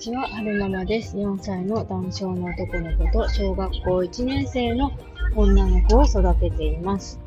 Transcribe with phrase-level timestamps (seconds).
[0.00, 1.14] ちは、はるままです。
[1.14, 4.90] 4歳の男性の男の子と小学校1年生の
[5.36, 7.20] 女の子を育てています。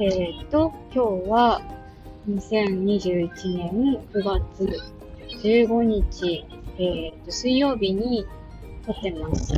[0.00, 1.62] えー、っと、今日は
[2.28, 4.76] 2021年9月
[5.40, 6.44] 15日、
[6.78, 8.26] えー、っと、水曜日に
[8.84, 9.54] 撮ってます。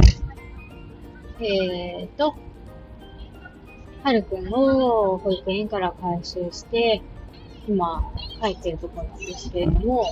[1.40, 2.34] えー、っと、
[4.02, 7.00] はるくんを保育園から回収して、
[7.66, 8.02] 今
[8.42, 10.04] 帰ってるところなんですけれども、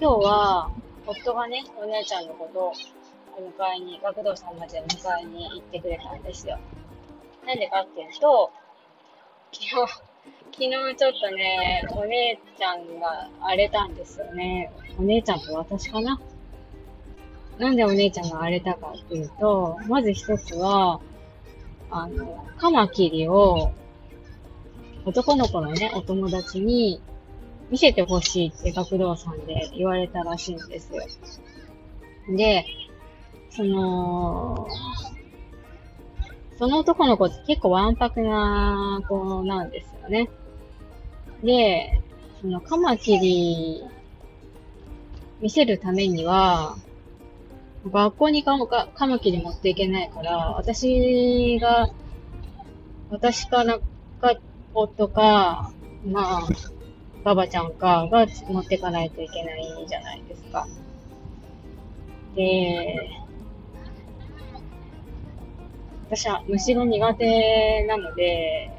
[0.00, 0.70] 今日は
[1.10, 2.72] 夫がね、お姉ちゃんのことを
[3.36, 6.58] お迎えに、学童さんまで迎えに行ってくれたんですよ。
[7.44, 8.52] なんでかっていうと、
[9.52, 14.70] 昨日、昨日ちょっとね、お姉ちゃんが荒れたんですよね。
[14.98, 16.20] お姉ちゃんと私かな？
[17.58, 21.00] なんでお姉ちゃんが荒れたかっていうと、まず一つは、
[21.90, 23.72] あの、カマキリを、
[25.04, 27.02] 男の子のね、お友達に
[27.70, 31.02] 見せてほしいって学童さんで言われたらしいんですよ。
[32.36, 32.64] で、
[33.50, 34.66] その、
[36.58, 40.28] その男の子って結構わんぱくな子なんですよね。
[41.42, 42.02] で、
[42.40, 43.84] そのカマキリ
[45.40, 46.76] 見せるためには、
[47.90, 51.88] 学校にカマカマキリ持っていけないから、私が、
[53.10, 53.78] 私から
[54.20, 54.36] か、
[54.74, 55.72] 夫か、
[56.04, 56.48] まあ、
[57.24, 60.66] ババちゃんかが持ってかないといけないじゃないですか。
[62.34, 63.10] で、
[66.06, 68.70] 私は虫が苦手なので、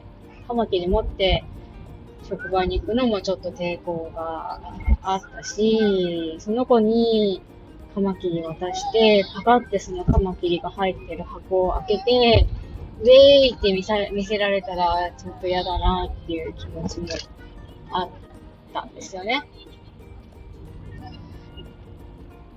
[0.48, 1.44] カマキリ持って
[2.28, 4.60] 職場に行くのもちょっと抵抗が
[5.02, 7.42] あったし、その子に
[7.94, 12.48] カマキリ渡して、パカってそのカマキリが入ってる箱を開けて、
[13.02, 17.08] ウェーイって見さ見せられたらちょっと嫌だなっていう気持ちも
[17.92, 18.10] あっ
[18.74, 19.44] たんですよね。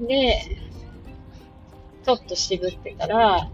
[0.00, 0.40] で、
[2.04, 3.48] ちょっと渋ってたら、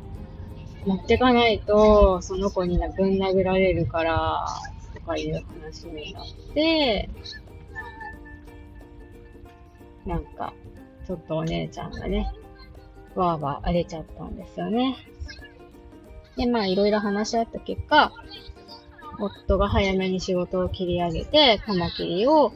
[0.87, 4.47] 持ってかないと、その子にぶん殴られるから、
[4.95, 7.11] とかいう話になって、
[10.07, 10.55] なんか、
[11.07, 12.33] ちょっとお姉ちゃんがね、
[13.15, 14.97] わーわー荒れちゃったんですよね。
[16.37, 18.13] で、まあ、いろいろ話し合った結果、
[19.21, 22.53] 夫が早めに仕事を切り上げて、カマキリを、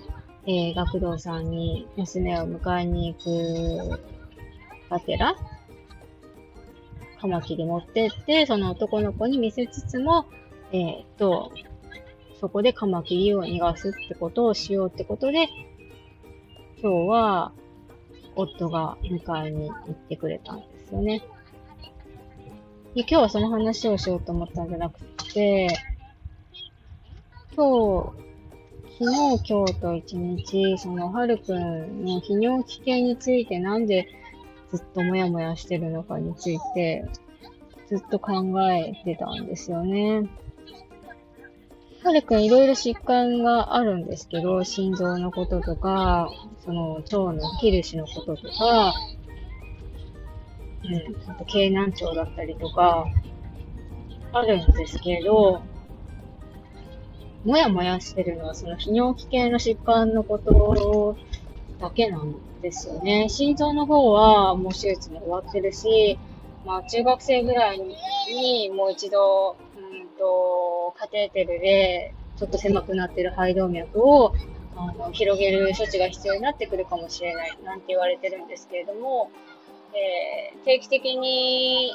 [0.46, 4.00] えー、学童さんに娘を迎えに行く
[4.90, 5.36] がてら、
[7.20, 10.26] カマキリ持ってって、その男の子に見せつつも、
[10.72, 11.52] えー、っと、
[12.40, 15.48] そこでカマキリを逃がすってことをしようってことで、
[16.82, 17.52] 今日は、
[18.36, 21.22] 夫が迎えに行ってくれたんですよね。
[22.94, 25.00] で今日はその話をしようと思ったんじゃなく
[25.32, 25.68] て、
[27.56, 28.24] 今日、
[28.98, 34.08] 昨日、今日と一日、その、はるくんの泌尿器系についてなんで
[34.72, 37.04] ずっともやもやしてるのかについて、
[37.86, 38.42] ずっと考
[38.72, 40.28] えてたんですよね。
[42.02, 46.28] はるくんいろいろ疾患があるんですけど、心臓のこととか、
[46.64, 48.94] その腸のキルシのこととか、
[50.82, 53.06] うん、あと経難腸だったりとか、
[54.32, 55.62] あるんですけど、
[57.44, 61.16] もやもやしてるのはその泌尿器系の疾患のこと
[61.80, 63.28] だけなんですよね。
[63.28, 66.18] 心臓の方はもう手術も終わってるし、
[66.64, 74.34] まあ中学生ぐらいにもう一度、うんと、カテーテルでちょっと狭くなってる肺動脈を
[74.76, 79.30] あの広げる処置が必要になってくるかもしれないなんて言われてるんですけれども、
[79.92, 81.94] えー定期的に、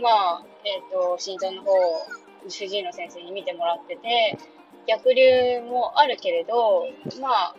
[0.00, 1.70] まあ、えっ、と、心臓の方、
[2.48, 4.38] 主治医の先生に見てもらってて、
[4.86, 6.86] 逆流もあるけれど、
[7.20, 7.56] まあ、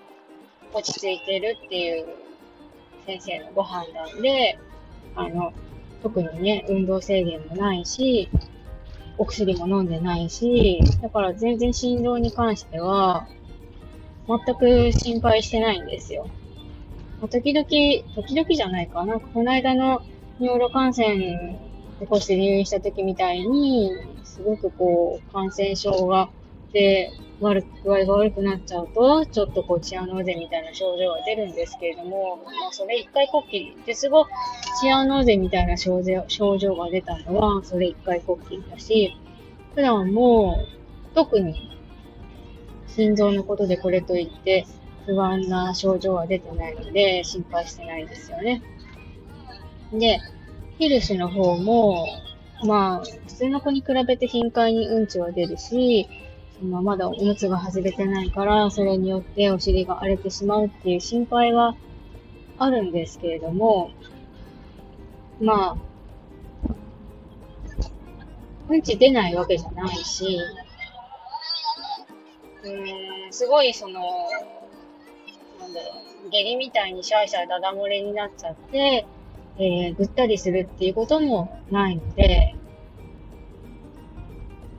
[0.73, 2.07] 落ち着いてるっていう
[3.05, 4.59] 先生のご判断で、
[5.15, 5.53] あの、
[6.03, 8.29] 特にね、運動制限もないし、
[9.17, 13.27] お薬も飲んでないし、だから全然心臓に関しては、
[14.27, 16.27] 全く心配してないんですよ。
[17.29, 19.19] 時々、時々じゃないかな。
[19.19, 20.01] この間の
[20.39, 21.59] 尿路感染
[21.99, 23.91] 起こして入院した時みたいに、
[24.37, 26.29] すごくこう、感染症が、
[26.71, 33.77] で、悪く、具合が悪くなっちゃうと、ちょっとこう、チアノーゼみたいな症状が出るんですけれども、まあ、それ一回こっきり。
[33.85, 34.27] で、すご
[34.79, 39.17] チアノーゼみたいな症状症状が出たのは、それ一回こっきりだし、
[39.73, 40.59] 普段も、
[41.15, 41.71] 特に、
[42.87, 44.67] 心臓のことでこれといって、
[45.07, 48.61] 不安な症状は出てないので、心配してないですよね。
[49.93, 50.19] で、
[50.77, 52.05] ヒルシの方も、
[52.63, 56.07] まあ、普通の子に比べて頻回にうんちは出るし、
[56.59, 61.75] そのまだおむつが外れてないから、それによってお尻が荒れてしまうっていう心配は
[62.57, 63.91] あるんですけれども、
[65.39, 65.77] まあ、
[68.69, 70.39] うんち出ないわけじゃないし、
[72.63, 74.01] うーん、すごいその、
[75.59, 75.93] なんだろ
[76.25, 79.05] う、下痢みたいにシャーシャーダダ漏れになっちゃって、
[79.59, 82.55] えー、ぐったりするっていうこともないので、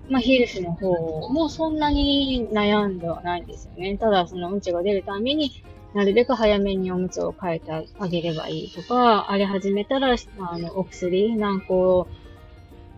[0.08, 3.96] まあ、ヒルスの方もそんなに悩んではないんですよね。
[3.98, 5.62] ただ、そのうんちが出るために、
[5.94, 12.08] なるべく早めにおむつを変えてあげればいいとか、荒れ始めたら、あの、お薬何個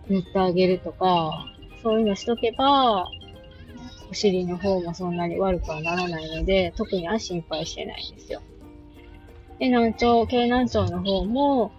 [0.08, 1.46] 塗ってあげるとか、
[1.82, 3.06] そういうのしとけば、
[4.10, 8.42] お尻の方もそんなに悪くはならないので、特には心配してないんですよ。
[9.60, 11.70] で、難聴、軽難聴の方も、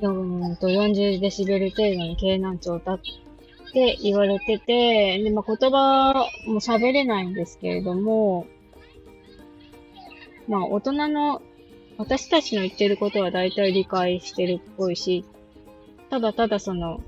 [0.00, 3.00] うんと40デシベル程度の軽難聴だっ
[3.72, 8.46] て言われてて、で、まあ、言葉も喋れないんですけれども、
[10.48, 11.42] まあ、大人の、
[11.98, 15.24] 私たちの言ってることは大体理解してるっぽいし、
[16.08, 17.00] ただただその、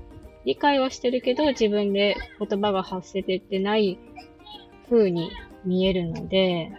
[0.45, 3.97] 理解はしてるけど、自分で言葉が発せてってない
[4.87, 5.31] 風に
[5.65, 6.71] 見えるので、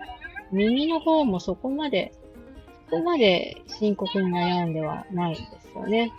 [0.53, 2.13] 耳の方もそこまで、
[2.89, 6.13] そこまで深刻に悩んではないんですよね。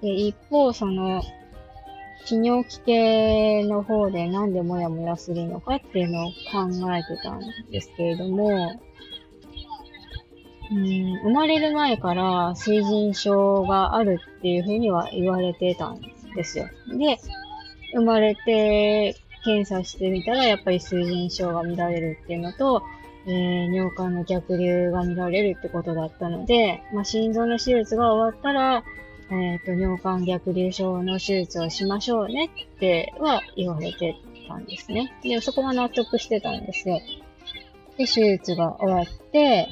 [0.00, 1.22] で一方、その、
[2.26, 8.80] 泌尿器系の方でなんでモヤモヤするのかっていうのを考えてたんですけれども、
[10.70, 16.00] うん、生まれる前から水腎症があるっていうふうには言われてたん
[16.34, 16.66] ですよ。
[16.96, 17.18] で、
[17.94, 22.82] 生まれて検査してみたらやっぱり水腎症が見られるっていうのと、
[23.26, 28.84] えー、尿管の逆流が見られるってことだったので、まあ、心臓の手術が終わったら、
[29.30, 34.16] えっ、ー、と、尿管逆流症の手術をしましょうねっては言われて
[34.48, 35.12] たんですね。
[35.22, 37.00] で、そこは納得してたんですよ。
[37.96, 39.68] で、手術が終わって、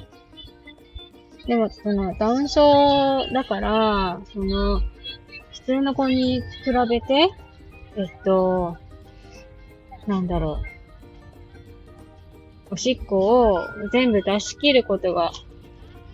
[1.47, 4.81] でも、その、ダウン症だから、その、
[5.53, 7.31] 普通の子に比べて、
[7.97, 8.77] えっと、
[10.07, 10.80] なんだろう。
[12.71, 15.33] おしっこを全部出し切ることが、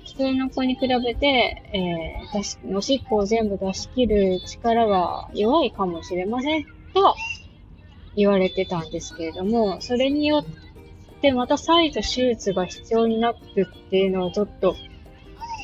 [0.05, 1.27] 普通の子に比べて、
[1.73, 6.65] えー、出し、おしっこを全部出し切る力が弱いかもしれません
[6.95, 7.15] と
[8.15, 10.45] 言われてたんですけれども、それによっ
[11.21, 14.75] てまた再度手術が必要になるっていうのはちょっと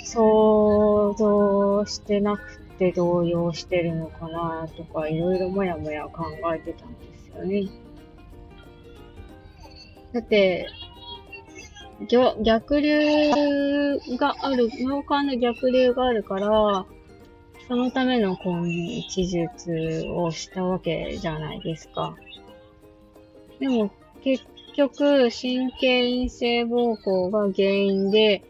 [0.05, 6.25] 想像してなくて動揺してるのかなとか、いろいろもやもや考
[6.55, 7.71] えてたんですよね。
[10.13, 10.69] だって、
[12.09, 16.87] 逆流がある、脳幹の逆流があるから、
[17.69, 18.65] そのための今
[19.15, 22.17] 手術をしたわけじゃないですか。
[23.61, 23.91] でも
[24.23, 24.45] 結
[24.77, 28.43] 局、神経陰性膀胱が原因で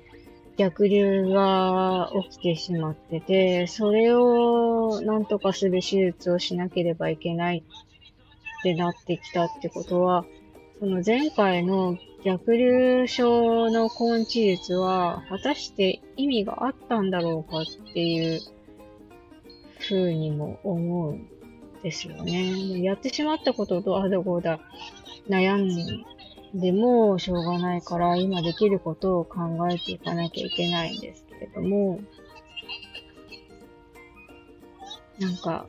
[0.57, 10.25] 逆流が起きてしまってて、それをなんとかする手術をしなければいけないってなってきたってことは、
[10.79, 18.41] その前回の逆流症の根治術は、果たして意味があったんだろうかっていう
[19.81, 21.29] ふうにも思うん
[21.83, 22.81] ですよね。
[22.81, 24.61] やってしまったこととあどこだ
[25.29, 26.05] 悩ん
[26.55, 32.01] でもしょうがないから、今できることを考えていかなきゃいけないんですけれども、
[35.19, 35.67] なんか、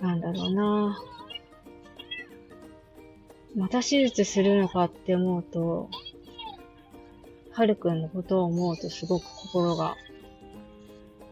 [0.00, 0.98] なんだろうな。
[3.56, 5.90] また手術するのかって思うと、
[7.52, 9.94] はるくんのことを思うとすごく心が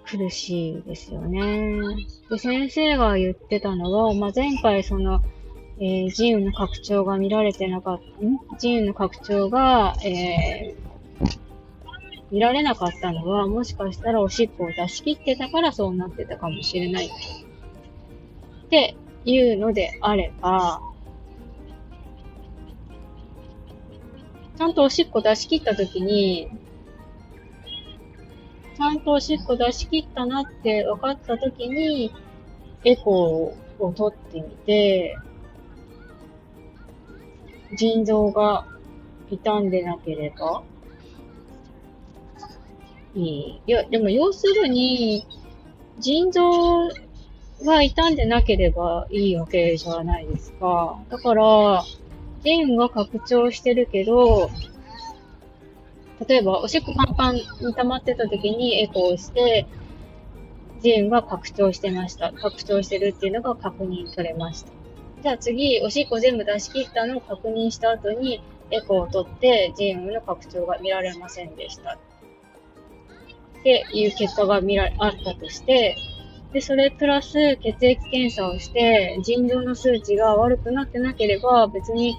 [0.04, 1.80] 苦しいですよね。
[2.28, 5.22] で、先生が言ってたのは、まあ、前回その、
[5.78, 8.38] えー、腎雲の拡張が見られてなかった、ん？
[8.58, 11.36] 腎雲の拡張が、えー、
[12.30, 17.06] 見られなかったのは、もしかしたらおしっこを出し切ってたからそうなってたかもしれない。
[17.06, 17.10] っ
[18.68, 20.82] ていうのであれば、
[24.60, 26.50] ちゃんとおしっこ出し切ったときに、
[28.76, 32.12] ちゃんとおしっこ出し切ったなって分かったときに、
[32.84, 35.16] エコーを取ってみて、
[37.74, 38.66] 腎臓が
[39.30, 40.62] 傷んでなければ
[43.14, 43.60] いい。
[43.66, 45.26] いや、でも要するに、
[46.00, 46.90] 腎臓
[47.64, 50.98] が傷んでなければいいわけじゃないですか。
[51.08, 51.82] だから、
[52.42, 54.50] 腎は拡張してるけど、
[56.26, 59.66] 例えば、おしっこパンパンに溜まってた時にエコーして、
[60.82, 62.32] 腎は拡張してました。
[62.32, 64.72] 拡張してるっていうのが確認取れました。
[65.22, 71.98] じゃあ次、おしっこ全部出し切ったのを確認した後に、エコーを取って腎雲の拡張が見られませんでした。
[73.58, 75.96] っていう結果が見られあったとして、
[76.52, 82.16] で、それプラス血液検査をして、腎臓の数値が悪くなってなければ、別に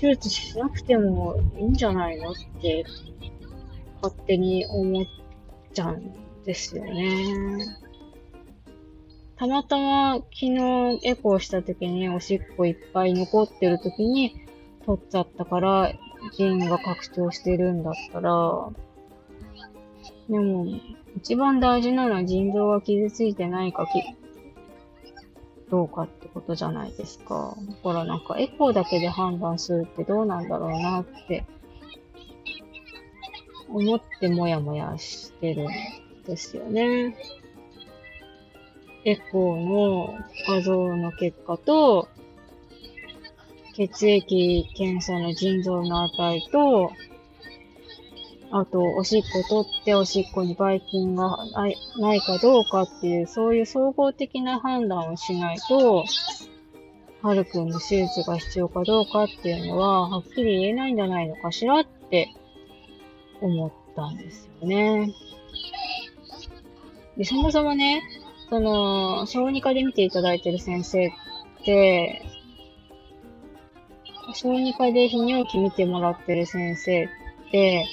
[0.00, 2.84] 手術しなくてもいいんじゃないのって、
[4.02, 5.04] 勝手に思っ
[5.72, 6.12] ちゃうん
[6.44, 7.78] ですよね。
[9.36, 14.36] たまたま昨日エコーした時におしっこいっぱい残ってる時に
[14.86, 15.92] 取っちゃったから、
[16.36, 18.68] 腎が拡張してるんだったら、
[20.28, 20.66] でも、
[21.16, 24.02] 一番大事なのは腎臓が傷ついてないかき、
[25.70, 27.56] どうかってことじゃないですか。
[27.68, 31.44] だからなんかエコーだけで判断するってどうなんだろうなって
[33.68, 35.66] 思ってもやもやしてるん
[36.26, 37.16] ですよね。
[39.04, 40.14] エコーの
[40.46, 42.08] 画像の結果と、
[43.74, 46.92] 血液検査の腎臓の値と、
[48.54, 51.38] あと、おしっこ取っておしっこにばい菌が
[51.98, 56.04] ないかどうかっていう、そういう総合的な判断をしないと、
[57.22, 62.28] はるくんの手術が必要かどうかっていうのは、はっきり言えないんじゃないのかしらって
[63.40, 65.14] 思ったんですよね。
[67.16, 68.02] で、そもそもね、
[68.50, 71.12] その、小児科で見ていただいてる先生っ
[71.64, 72.22] て、
[74.34, 77.08] 小児科で泌尿器見てもらってる先生っ
[77.50, 77.86] て、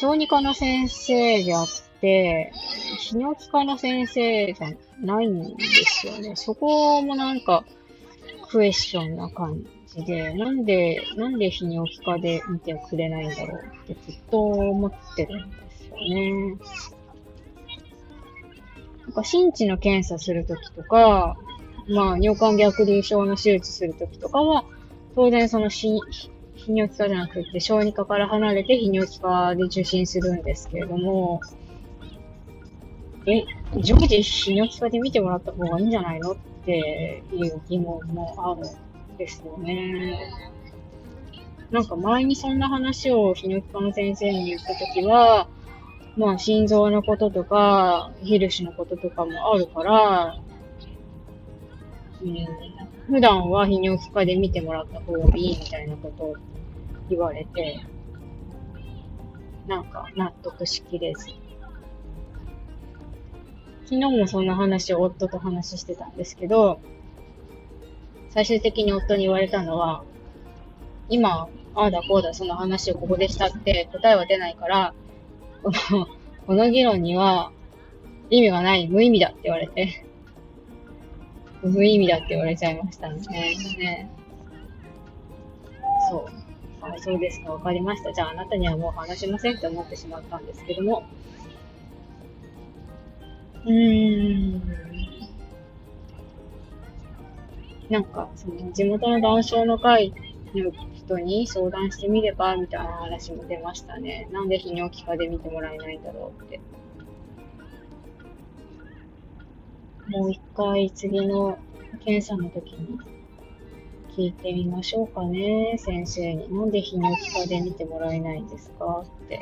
[0.00, 1.66] 小児科の先生であっ
[2.00, 2.50] て、
[3.12, 6.36] 泌尿器科の先生じゃないんですよね。
[6.36, 7.66] そこもなんか、
[8.50, 16.32] クエスチョンな感じで、なんで、なんで泌尿器科で見てくれないんだろうってずっと思ってるんですよね。
[19.02, 21.36] なんか、心地の検査するときとか、
[21.90, 24.64] まあ、尿管逆流症の手術するときとかは、
[25.14, 25.68] 当然その
[26.66, 31.40] 泌尿器科じゃなくて、小児科から離れて泌尿器科で受診するんですけれども、
[33.26, 33.44] え、
[33.76, 38.68] 常時泌尿器科で見てもらった方がいいんじゃないのっていう疑問もある
[39.14, 40.18] んですよね。
[41.70, 45.48] なんか前にそんな話を泌尿器科の先生に言ったときは、
[46.16, 50.40] まあ心臓のこととか、ヒルシのこととかもあるから、
[52.22, 52.46] うん、
[53.06, 56.36] 普段は泌尿器科で見てもらった方がいいみたいなことを
[57.10, 57.80] 言われて、
[59.66, 61.26] なんか納得しきれず。
[63.84, 66.80] 昨日もそんな話を夫と話してたんですけど、
[68.30, 70.04] 最終的に夫に言われたのは、
[71.08, 74.94] 今、ああだこうだその話をここでしたって答えは出ないから、
[75.62, 76.06] この、
[76.46, 77.52] この議論には
[78.30, 80.06] 意味がない、無意味だって言われて、
[81.62, 83.20] 無意味だって言われちゃいましたね。
[83.78, 84.10] ね
[86.10, 86.49] そう。
[86.82, 88.12] あ、そうですか、わかりました。
[88.12, 91.04] じゃああなたにはもう話しませんって思ってしまったんですけども。
[93.64, 94.62] うーん。
[97.90, 100.14] なんか、その地元の談笑の会
[100.54, 104.28] の人に相談してみればみたいな話も出ましたね。
[104.30, 106.60] なんで泌尿器科で見てもらえないんだろうって。
[110.08, 111.58] もう一回次の
[112.04, 112.98] 検査の時に
[114.16, 116.52] 聞いてみましょうかね、先生に。
[116.52, 119.40] なんで泌尿器科で見てもらえないんですかって。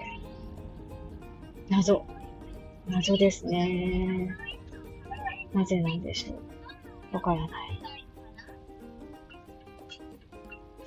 [1.68, 2.04] 謎。
[2.86, 4.36] 謎ですね。
[5.52, 6.34] なぜなんでしょ
[7.12, 7.14] う。
[7.14, 7.50] わからない。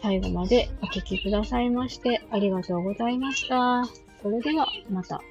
[0.01, 3.83] 最後までお聴きくださいましてありがとうございました。
[4.21, 5.21] それではまた。